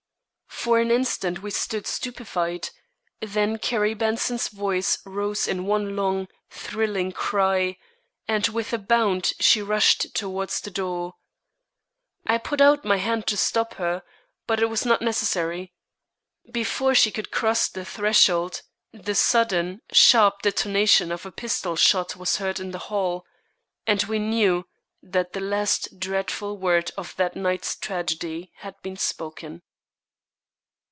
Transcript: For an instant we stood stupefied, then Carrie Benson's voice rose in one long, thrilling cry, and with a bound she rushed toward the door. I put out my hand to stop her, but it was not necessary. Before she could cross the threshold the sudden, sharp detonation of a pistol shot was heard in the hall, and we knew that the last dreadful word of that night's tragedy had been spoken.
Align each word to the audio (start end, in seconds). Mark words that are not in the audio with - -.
For 0.61 0.79
an 0.79 0.91
instant 0.91 1.41
we 1.41 1.49
stood 1.49 1.87
stupefied, 1.87 2.69
then 3.19 3.57
Carrie 3.57 3.95
Benson's 3.95 4.47
voice 4.49 4.99
rose 5.07 5.47
in 5.47 5.65
one 5.65 5.95
long, 5.95 6.27
thrilling 6.51 7.11
cry, 7.13 7.79
and 8.27 8.47
with 8.47 8.71
a 8.71 8.77
bound 8.77 9.33
she 9.39 9.59
rushed 9.59 10.13
toward 10.13 10.49
the 10.49 10.69
door. 10.69 11.15
I 12.27 12.37
put 12.37 12.61
out 12.61 12.85
my 12.85 12.97
hand 12.97 13.25
to 13.27 13.37
stop 13.37 13.73
her, 13.75 14.03
but 14.45 14.61
it 14.61 14.67
was 14.69 14.85
not 14.85 15.01
necessary. 15.01 15.73
Before 16.51 16.93
she 16.93 17.09
could 17.09 17.31
cross 17.31 17.67
the 17.67 17.83
threshold 17.83 18.61
the 18.93 19.15
sudden, 19.15 19.81
sharp 19.91 20.43
detonation 20.43 21.11
of 21.11 21.25
a 21.25 21.31
pistol 21.31 21.75
shot 21.75 22.15
was 22.15 22.37
heard 22.37 22.59
in 22.59 22.69
the 22.69 22.77
hall, 22.93 23.25
and 23.87 24.03
we 24.03 24.19
knew 24.19 24.67
that 25.01 25.33
the 25.33 25.41
last 25.41 25.99
dreadful 25.99 26.55
word 26.55 26.91
of 26.97 27.15
that 27.15 27.35
night's 27.35 27.75
tragedy 27.75 28.51
had 28.57 28.79
been 28.83 28.95
spoken. 28.97 29.63